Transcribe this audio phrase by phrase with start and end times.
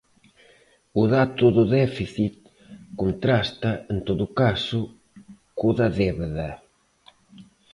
[1.01, 2.33] O dato do déficit
[3.01, 4.81] contrasta, en todo caso,
[5.57, 6.49] co da débeda.